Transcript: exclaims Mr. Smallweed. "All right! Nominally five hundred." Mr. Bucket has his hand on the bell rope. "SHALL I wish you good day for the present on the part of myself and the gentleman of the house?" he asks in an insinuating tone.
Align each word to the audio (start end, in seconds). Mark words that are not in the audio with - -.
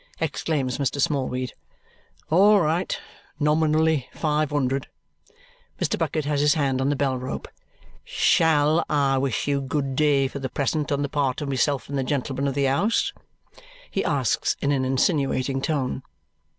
exclaims 0.19 0.79
Mr. 0.79 0.99
Smallweed. 0.99 1.53
"All 2.31 2.59
right! 2.59 2.99
Nominally 3.39 4.09
five 4.13 4.49
hundred." 4.49 4.87
Mr. 5.79 5.95
Bucket 5.95 6.25
has 6.25 6.41
his 6.41 6.55
hand 6.55 6.81
on 6.81 6.89
the 6.89 6.95
bell 6.95 7.19
rope. 7.19 7.47
"SHALL 8.03 8.83
I 8.89 9.19
wish 9.19 9.47
you 9.47 9.61
good 9.61 9.95
day 9.95 10.27
for 10.27 10.39
the 10.39 10.49
present 10.49 10.91
on 10.91 11.03
the 11.03 11.07
part 11.07 11.39
of 11.41 11.49
myself 11.49 11.87
and 11.87 11.99
the 11.99 12.03
gentleman 12.03 12.47
of 12.47 12.55
the 12.55 12.65
house?" 12.65 13.13
he 13.91 14.03
asks 14.03 14.55
in 14.59 14.71
an 14.71 14.85
insinuating 14.85 15.61
tone. 15.61 16.01